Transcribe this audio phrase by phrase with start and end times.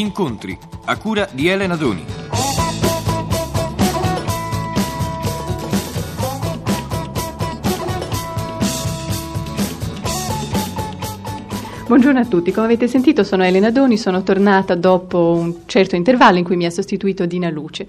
[0.00, 2.02] Incontri a cura di Elena Doni.
[11.86, 16.38] Buongiorno a tutti, come avete sentito sono Elena Doni, sono tornata dopo un certo intervallo
[16.38, 17.86] in cui mi ha sostituito Dina Luce.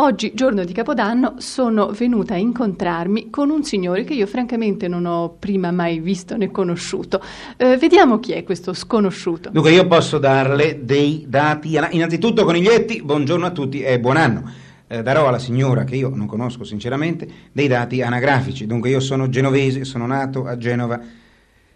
[0.00, 5.06] Oggi, giorno di Capodanno, sono venuta a incontrarmi con un signore che io francamente non
[5.06, 7.20] ho prima mai visto né conosciuto.
[7.56, 9.50] Eh, vediamo chi è questo sconosciuto.
[9.50, 11.76] Dunque io posso darle dei dati.
[11.90, 14.48] Innanzitutto coniglietti, buongiorno a tutti e buon anno.
[14.86, 18.66] Eh, darò alla signora, che io non conosco sinceramente, dei dati anagrafici.
[18.66, 21.00] Dunque io sono genovese, sono nato a Genova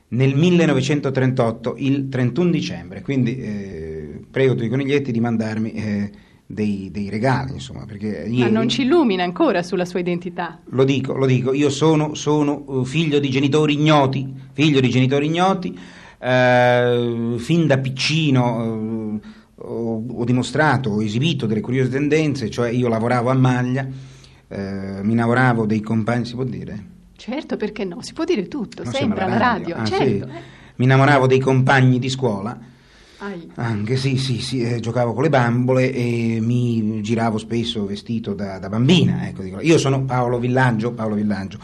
[0.07, 6.10] nel 1938, il 31 dicembre, quindi eh, prego i coniglietti di mandarmi eh,
[6.52, 10.60] dei, dei, regali, insomma, perché ieri, Ma non ci illumina ancora sulla sua identità.
[10.66, 15.26] Lo dico, lo dico, io sono, sono uh, figlio di genitori ignoti, figlio di genitori
[15.26, 15.79] ignoti,
[16.18, 19.29] eh, fin da piccino eh,
[19.65, 23.88] ho, ho, dimostrato, ho esibito delle curiose tendenze, cioè io lavoravo a maglia,
[24.48, 26.91] eh, mi lavoravo dei compagni, si può dire?
[27.16, 28.02] Certo, perché no?
[28.02, 29.74] Si può dire tutto, non sempre alla radio.
[29.74, 29.76] radio.
[29.76, 30.26] Ah, certo.
[30.26, 30.32] sì.
[30.76, 32.59] Mi innamoravo dei compagni di scuola.
[33.54, 38.59] Anche sì, sì, sì eh, giocavo con le bambole e mi giravo spesso vestito da,
[38.59, 39.29] da bambina.
[39.29, 41.59] Ecco, Io sono Paolo Villaggio, Paolo Villaggio.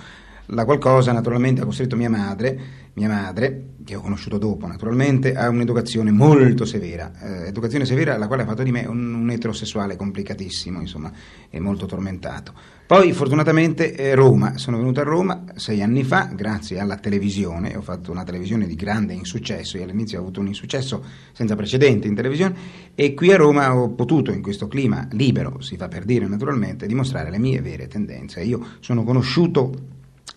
[0.47, 2.59] La qualcosa naturalmente ha costretto mia madre,
[2.95, 8.27] mia madre, che ho conosciuto dopo naturalmente, a un'educazione molto severa, eh, educazione severa la
[8.29, 11.13] quale ha fatto di me un, un eterosessuale complicatissimo, insomma,
[11.51, 12.53] e molto tormentato.
[12.89, 17.83] Poi fortunatamente eh, Roma, sono venuto a Roma sei anni fa grazie alla televisione, ho
[17.83, 22.15] fatto una televisione di grande insuccesso, io all'inizio ho avuto un insuccesso senza precedenti in
[22.15, 22.55] televisione
[22.95, 26.87] e qui a Roma ho potuto in questo clima libero, si fa per dire naturalmente,
[26.87, 28.41] dimostrare le mie vere tendenze.
[28.41, 29.71] Io sono conosciuto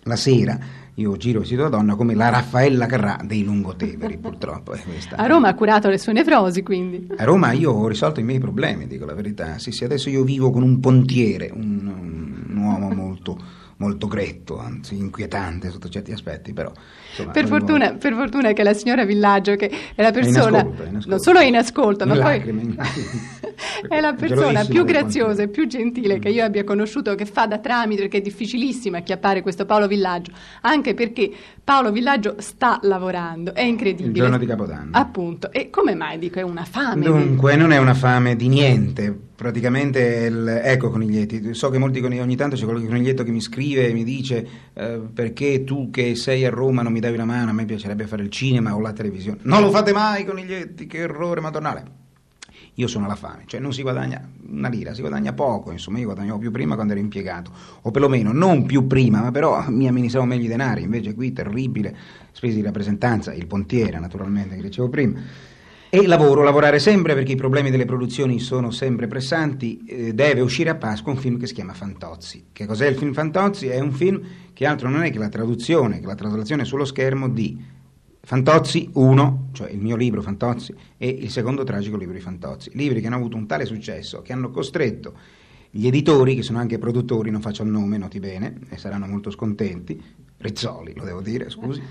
[0.02, 0.58] la sera
[0.96, 4.74] io giro vestito da donna come la Raffaella Carrà dei Lungoteveri, purtroppo.
[5.16, 7.08] A Roma ha curato le sue nevrosi, quindi.
[7.16, 9.58] A Roma io ho risolto i miei problemi, dico la verità.
[9.58, 12.11] Sì, sì, adesso io vivo con un pontiere, un, un
[12.62, 13.38] uomo molto,
[13.76, 16.72] molto gretto, anzi inquietante sotto certi aspetti, però...
[17.10, 17.98] Insomma, per, fortuna, voglio...
[17.98, 20.58] per, fortuna, che la signora Villaggio, che è la persona...
[20.58, 21.02] È in ascolto, è in.
[21.06, 22.76] Non solo è in ascolto, ma poi...
[23.88, 27.58] è la persona più graziosa e più gentile che io abbia conosciuto, che fa da
[27.58, 30.32] tramite, perché è difficilissimo acchiappare questo Paolo Villaggio,
[30.62, 31.30] anche perché
[31.62, 34.08] Paolo Villaggio sta lavorando, è incredibile.
[34.08, 34.90] Il giorno di Capodanno.
[34.92, 37.04] Appunto, e come mai dico è una fame?
[37.04, 42.36] Dunque, non è una fame di niente, praticamente il, ecco coniglietti, so che molti ogni
[42.36, 46.44] tanto c'è qualche coniglietto che mi scrive e mi dice eh, perché tu che sei
[46.44, 48.92] a Roma non mi davi la mano, a me piacerebbe fare il cinema o la
[48.92, 49.38] televisione.
[49.42, 52.00] Non lo fate mai coniglietti, che errore madonnale
[52.74, 56.06] io sono alla fame, cioè non si guadagna una lira, si guadagna poco, insomma io
[56.06, 57.50] guadagnavo più prima quando ero impiegato,
[57.82, 61.94] o perlomeno non più prima, ma però mi amministravo meglio i denari, invece qui terribile,
[62.32, 65.20] spese di rappresentanza, il pontiere naturalmente che dicevo prima,
[65.94, 70.70] e lavoro, lavorare sempre perché i problemi delle produzioni sono sempre pressanti, eh, deve uscire
[70.70, 72.46] a Pasqua un film che si chiama Fantozzi.
[72.50, 73.66] Che cos'è il film Fantozzi?
[73.66, 74.22] È un film
[74.54, 77.62] che altro non è che la traduzione, che la traslazione sullo schermo di
[78.24, 82.70] Fantozzi 1, cioè il mio libro Fantozzi, e il secondo tragico libro di Fantozzi.
[82.74, 85.12] Libri che hanno avuto un tale successo che hanno costretto
[85.68, 89.30] gli editori, che sono anche produttori, non faccio il nome, noti bene, e saranno molto
[89.32, 90.00] scontenti,
[90.36, 91.82] Rizzoli, lo devo dire, scusi,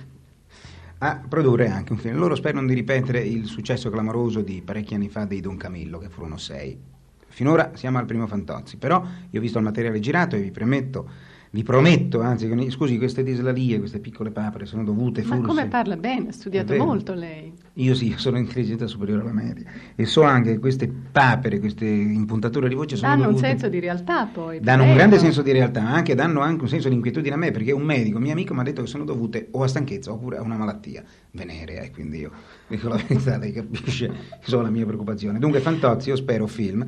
[0.99, 2.15] a produrre anche un film.
[2.15, 6.07] Loro sperano di ripetere il successo clamoroso di parecchi anni fa dei Don Camillo, che
[6.07, 6.79] furono sei.
[7.27, 11.09] Finora siamo al primo Fantozzi, però io ho visto il materiale girato e vi premetto
[11.53, 15.41] vi prometto, anzi, scusi, queste dislalie, queste piccole papere sono dovute forse...
[15.41, 17.51] Ma come parla bene, ha studiato molto lei.
[17.73, 22.69] Io sì, sono intelligenza superiore alla media e so anche che queste papere, queste impuntature
[22.69, 23.43] di voce sono danno dovute...
[23.43, 24.61] un senso di realtà poi.
[24.61, 27.51] Danno un grande senso di realtà, anche danno anche un senso di inquietudine a me,
[27.51, 30.37] perché un medico, mio amico, mi ha detto che sono dovute o a stanchezza oppure
[30.37, 32.31] a una malattia venerea e quindi io
[32.67, 35.37] dico la verità, lei capisce, insomma, la mia preoccupazione.
[35.37, 36.85] Dunque Fantozzi, io spero film,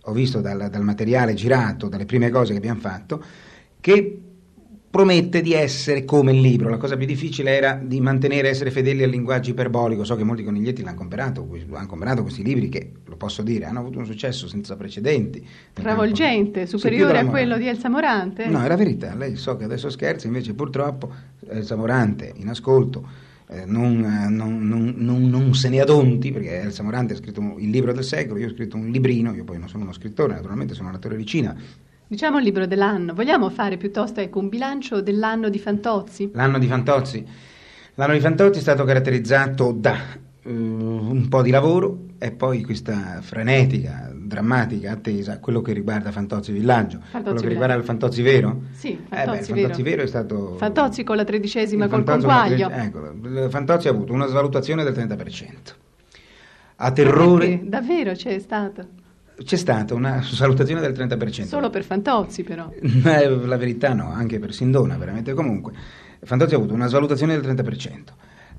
[0.00, 3.22] ho visto dal, dal materiale girato, dalle prime cose che abbiamo fatto,
[3.80, 4.18] che
[4.90, 6.70] promette di essere come il libro.
[6.70, 10.04] La cosa più difficile era di mantenere, essere fedeli al linguaggio iperbolico.
[10.04, 13.80] So che molti coniglietti l'hanno comprato, hanno comprato questi libri che, lo posso dire, hanno
[13.80, 15.46] avuto un successo senza precedenti.
[15.72, 18.46] Travolgente, superiore a quello di Elsa Morante?
[18.46, 19.14] No, era verità.
[19.14, 21.12] Lei so che adesso scherza, invece purtroppo
[21.48, 23.26] Elsa Morante in ascolto.
[23.50, 27.70] Eh, non, eh, non, non, non, se ne adonti perché Elsa Morante ha scritto il
[27.70, 30.74] libro del secolo, io ho scritto un librino, io poi non sono uno scrittore, naturalmente
[30.74, 31.56] sono un attore di cinema,
[32.10, 33.12] Diciamo il libro dell'anno.
[33.12, 36.30] Vogliamo fare piuttosto ecco, un bilancio dell'anno di Fantozzi?
[36.32, 37.22] L'anno di Fantozzi?
[37.96, 39.94] L'anno di Fantozzi è stato caratterizzato da
[40.44, 46.50] uh, un po' di lavoro e poi questa frenetica, drammatica attesa, quello che riguarda Fantozzi
[46.50, 46.98] Villaggio.
[46.98, 48.62] Fantozzi quello che riguarda il Fantozzi vero?
[48.72, 49.96] Sì, Fantozzi, eh beh, Fantozzi vero.
[49.96, 50.02] vero.
[50.02, 50.54] è stato...
[50.56, 52.70] Fantozzi con la tredicesima col conguaglio.
[52.70, 55.46] Ecco, Fantozzi ha avuto una svalutazione del 30%.
[56.76, 57.60] ha terrore.
[57.64, 59.07] Davvero c'è stato?
[59.42, 61.44] C'è stata una salutazione del 30%.
[61.44, 62.70] Solo per Fantozzi però.
[62.80, 65.72] Eh, la verità no, anche per Sindona, veramente comunque.
[66.20, 68.02] Fantozzi ha avuto una svalutazione del 30%.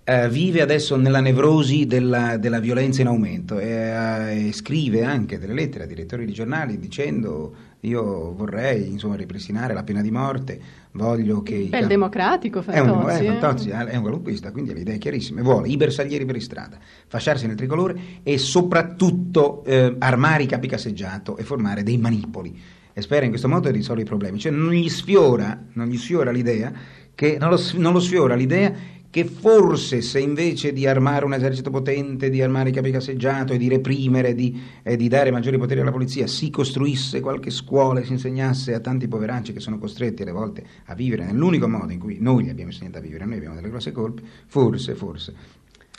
[0.03, 5.53] Eh, vive adesso nella nevrosi della, della violenza in aumento e, eh, scrive anche delle
[5.53, 10.59] lettere a direttori di giornali dicendo io vorrei insomma, ripristinare la pena di morte,
[10.91, 11.67] voglio che...
[11.69, 12.89] Bel democratico Fantozzi.
[12.89, 16.41] È un, eh, Fantozzi è un galoppista, quindi le idee chiarissime, vuole i bersaglieri per
[16.41, 16.77] strada,
[17.07, 22.59] fasciarsi nel tricolore e soprattutto eh, armare i capi casseggiato e formare dei manipoli
[22.91, 24.39] e spera in questo modo di risolvere i problemi.
[24.39, 26.71] Cioè non gli sfiora, non gli sfiora l'idea
[27.15, 28.73] che non lo, non lo sfiora l'idea
[29.11, 33.57] che forse se invece di armare un esercito potente, di armare i capi casseggiato e
[33.57, 38.05] di reprimere, di, eh, di, dare maggiori poteri alla polizia, si costruisse qualche scuola e
[38.05, 41.99] si insegnasse a tanti poveracci che sono costretti alle volte a vivere nell'unico modo in
[41.99, 45.33] cui noi li abbiamo insegnato a vivere, noi abbiamo delle grosse colpe, forse, forse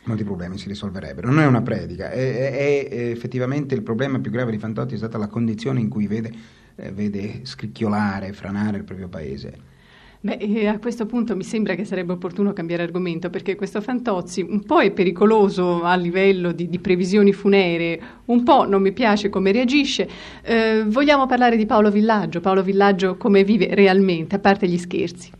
[0.04, 1.28] molti problemi si risolverebbero.
[1.28, 4.98] Non è una predica, è, è, è effettivamente il problema più grave di Fantotti è
[4.98, 6.32] stata la condizione in cui vede,
[6.76, 9.69] eh, vede scricchiolare, franare il proprio paese.
[10.22, 14.62] Beh, a questo punto mi sembra che sarebbe opportuno cambiare argomento perché questo Fantozzi un
[14.64, 19.50] po' è pericoloso a livello di, di previsioni funeree, un po' non mi piace come
[19.50, 20.06] reagisce.
[20.42, 25.39] Eh, vogliamo parlare di Paolo Villaggio, Paolo Villaggio come vive realmente, a parte gli scherzi.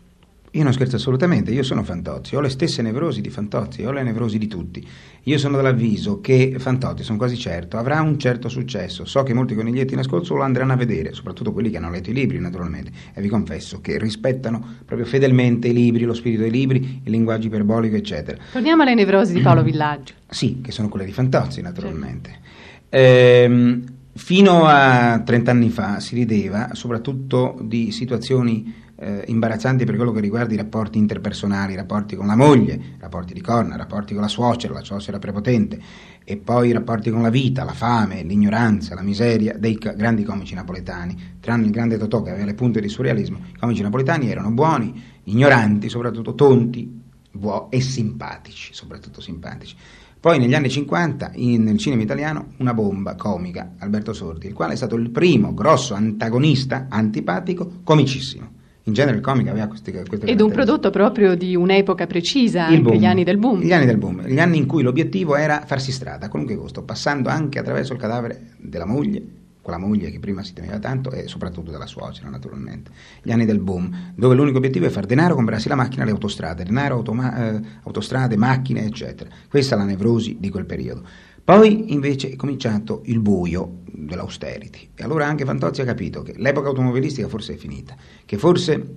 [0.53, 4.03] Io non scherzo assolutamente, io sono Fantozzi, ho le stesse nevrosi di Fantozzi, ho le
[4.03, 4.85] nevrosi di tutti.
[5.23, 9.05] Io sono dell'avviso che Fantozzi, sono quasi certo, avrà un certo successo.
[9.05, 12.09] So che molti coniglietti in ascolto lo andranno a vedere, soprattutto quelli che hanno letto
[12.09, 16.51] i libri naturalmente, e vi confesso che rispettano proprio fedelmente i libri, lo spirito dei
[16.51, 18.37] libri, il linguaggio iperbolico, eccetera.
[18.51, 20.13] Torniamo alle nevrosi di Paolo Villaggio.
[20.31, 22.29] Sì, che sono quelle di Fantozzi naturalmente.
[22.29, 22.95] Certo.
[22.97, 23.83] Ehm,
[24.13, 30.19] fino a 30 anni fa si rideva soprattutto di situazioni eh, imbarazzanti per quello che
[30.19, 34.13] riguarda i rapporti interpersonali, i rapporti con la moglie, i rapporti di corna, i rapporti
[34.13, 35.79] con la suocera, la suocera prepotente,
[36.23, 40.23] e poi i rapporti con la vita, la fame, l'ignoranza, la miseria dei ca- grandi
[40.23, 41.37] comici napoletani.
[41.39, 45.01] Tranne il grande Totò che aveva le punte di surrealismo, i comici napoletani erano buoni,
[45.23, 47.01] ignoranti, soprattutto tonti
[47.31, 49.75] buo- e simpatici, soprattutto simpatici.
[50.19, 54.73] Poi negli anni 50 in, nel cinema italiano una bomba comica, Alberto Sordi, il quale
[54.73, 60.25] è stato il primo grosso antagonista antipatico comicissimo in genere il comic aveva queste, queste
[60.25, 63.61] Ed un prodotto proprio di un'epoca precisa, il boom, gli anni del boom.
[63.61, 66.81] Gli anni del boom, gli anni in cui l'obiettivo era farsi strada a qualunque costo,
[66.81, 69.21] passando anche attraverso il cadavere della moglie,
[69.61, 72.89] quella moglie che prima si temeva tanto e soprattutto della suocera naturalmente.
[73.21, 76.63] Gli anni del boom, dove l'unico obiettivo è far denaro, comprarsi la macchina, le autostrade,
[76.63, 79.29] denaro, automa- eh, autostrade, macchine, eccetera.
[79.47, 81.03] Questa è la nevrosi di quel periodo.
[81.43, 84.89] Poi invece è cominciato il buio dell'austerity.
[84.95, 87.95] E allora anche Fantozzi ha capito che l'epoca automobilistica forse è finita,
[88.25, 88.95] che forse,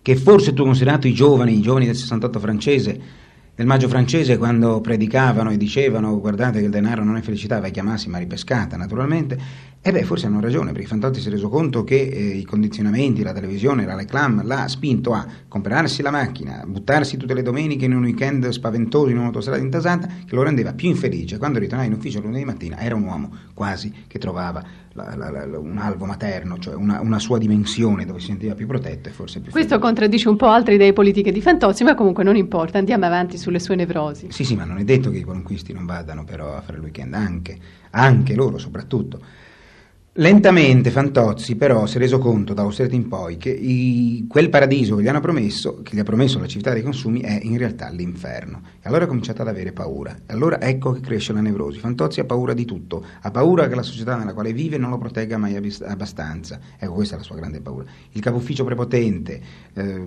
[0.00, 3.00] che forse tu considerato i giovani, i giovani del 68 francese,
[3.54, 7.84] del maggio francese quando predicavano e dicevano guardate che il denaro non è felicità, vecchia
[7.84, 9.38] massima ripescata naturalmente,
[9.86, 13.22] e beh forse hanno ragione perché Fantozzi si è reso conto che eh, i condizionamenti,
[13.22, 17.94] la televisione, la reclam l'ha spinto a comprarsi la macchina, buttarsi tutte le domeniche in
[17.94, 21.36] un weekend spaventoso in un'autostrada intasata che lo rendeva più infelice.
[21.36, 24.64] Quando ritornava in ufficio lunedì mattina era un uomo quasi che trovava
[24.94, 28.66] la, la, la, un alvo materno, cioè una, una, sua dimensione dove si sentiva più
[28.66, 29.86] protetto e forse più Questo felice.
[29.86, 33.58] contraddice un po' altre idee politiche di Fantozzi, ma comunque non importa, andiamo avanti sulle
[33.58, 34.28] sue nevrosi.
[34.30, 36.84] Sì, sì, ma non è detto che i qualunquisti non vadano però a fare il
[36.84, 37.58] weekend, anche,
[37.90, 39.42] anche loro soprattutto.
[40.16, 44.94] Lentamente Fantozzi però si è reso conto da austerity in poi che i, quel paradiso
[44.94, 47.88] che gli hanno promesso, che gli ha promesso la civiltà dei consumi, è in realtà
[47.88, 48.62] l'inferno.
[48.76, 50.16] E allora ha cominciato ad avere paura.
[50.24, 51.80] E allora ecco che cresce la nevrosi.
[51.80, 54.98] Fantozzi ha paura di tutto, ha paura che la società nella quale vive non lo
[54.98, 56.60] protegga mai abbastanza.
[56.78, 57.84] Ecco, questa è la sua grande paura.
[58.12, 59.40] Il capo ufficio prepotente.
[59.72, 60.06] Eh,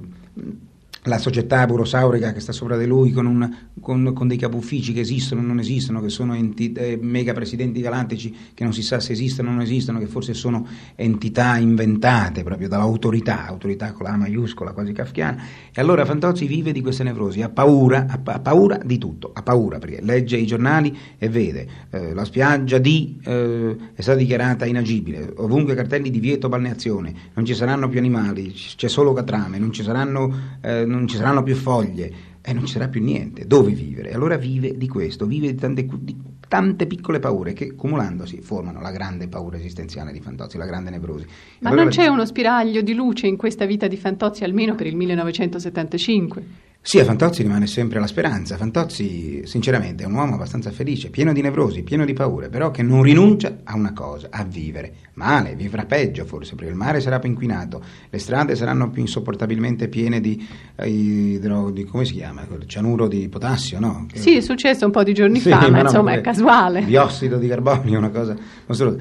[1.07, 4.99] la società burosaurica che sta sopra di lui con, un, con, con dei capuffici che
[4.99, 8.99] esistono o non esistono, che sono enti, eh, mega presidenti galattici che non si sa
[8.99, 14.15] se esistono o non esistono, che forse sono entità inventate proprio dall'autorità, autorità con la
[14.15, 15.43] maiuscola quasi kafkiana.
[15.73, 19.41] E allora Fantozzi vive di queste nevrosi, ha paura, ha, ha paura di tutto, ha
[19.41, 24.65] paura perché legge i giornali e vede eh, la spiaggia di eh, è stata dichiarata
[24.65, 29.71] inagibile, ovunque cartelli di vieto balneazione, non ci saranno più animali, c'è solo catrame, non
[29.71, 32.11] ci saranno eh, non ci saranno più foglie
[32.41, 34.13] e non ci sarà più niente, dove vivere?
[34.13, 36.15] Allora vive di questo, vive di tante, di
[36.47, 41.25] tante piccole paure che accumulandosi formano la grande paura esistenziale di Fantozzi, la grande nevrosi.
[41.59, 44.87] Ma allora, non c'è uno spiraglio di luce in questa vita di Fantozzi almeno per
[44.87, 46.43] il 1975?
[46.87, 48.55] Sì, a Fantozzi rimane sempre la speranza.
[48.55, 52.81] Fantozzi, sinceramente, è un uomo abbastanza felice, pieno di nevrosi, pieno di paure, però che
[52.81, 54.93] non rinuncia a una cosa, a vivere.
[55.15, 59.89] Male, vivrà peggio forse, perché il mare sarà più inquinato, le strade saranno più insopportabilmente
[59.89, 62.47] piene di, eh, idro, di come si chiama?
[62.65, 64.05] Cianuro di potassio, no?
[64.07, 64.17] Che...
[64.17, 66.83] Sì, è successo un po' di giorni sì, fa, ma, no, insomma è casuale.
[66.83, 68.33] Biossido di carbonio, una cosa...
[68.33, 68.97] Non solo,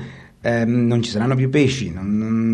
[0.47, 2.46] eh, non ci saranno più pesci, non, non,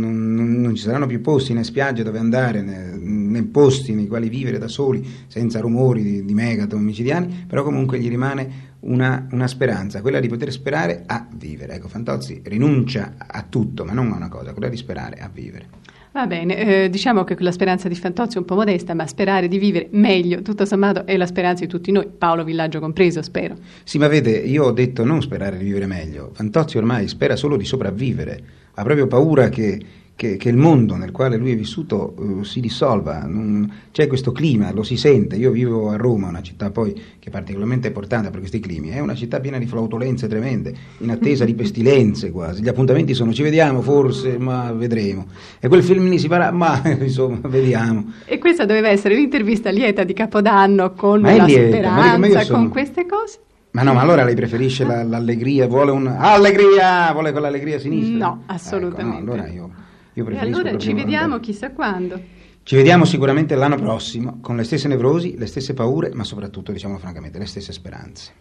[0.73, 4.59] non, ci saranno più posti né spiagge dove andare, né, né, posti nei quali vivere
[4.59, 10.01] da soli, senza rumori di, di megaton omicidiani, però comunque gli rimane una, una, speranza,
[10.01, 11.75] quella di poter sperare a vivere.
[11.75, 15.81] Ecco, Fantozzi rinuncia a tutto, ma non a una cosa, quella di sperare a vivere.
[16.13, 19.49] Va bene, eh, diciamo che la speranza di Fantozzi è un po' modesta, ma sperare
[19.49, 23.57] di vivere meglio, tutto sommato, è la speranza di tutti noi, Paolo Villaggio compreso, spero.
[23.83, 27.57] Sì, ma vede, io ho detto non sperare di vivere meglio, Fantozzi ormai spera solo
[27.57, 29.81] di sopravvivere, ha proprio paura che
[30.15, 34.33] che, che, il mondo nel quale lui è vissuto uh, si dissolva, non, c'è questo
[34.33, 35.37] clima, lo si sente.
[35.37, 39.01] Io vivo a Roma, una città poi che è particolarmente importante per questi climi, è
[39.01, 42.63] una città piena di flautolenze tremende, in attesa di pestilenze quasi.
[42.63, 45.27] Gli appuntamenti sono ci vediamo forse, ma vedremo.
[45.59, 48.13] E quel film lì si farà, ma insomma, vediamo.
[48.25, 52.59] E questa doveva essere l'intervista lieta di Capodanno con ma la lieta, speranza, sono...
[52.59, 53.39] con queste cose?
[53.73, 56.07] Ma no, ma allora lei preferisce la, l'allegria, vuole un...
[56.07, 57.11] Allegria!
[57.13, 58.27] Vuole quell'allegria sinistra?
[58.27, 59.17] No, assolutamente.
[59.17, 59.71] Ecco, no, allora io
[60.15, 62.21] io e allora ci vediamo chissà quando.
[62.65, 66.99] Ci vediamo sicuramente l'anno prossimo con le stesse nevrosi, le stesse paure, ma soprattutto, diciamo
[66.99, 68.33] francamente, le stesse speranze.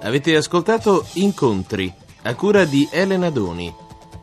[0.00, 1.92] Avete ascoltato Incontri,
[2.22, 3.72] a cura di Elena Doni.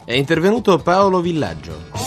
[0.03, 1.98] È intervenuto Paolo Villaggio.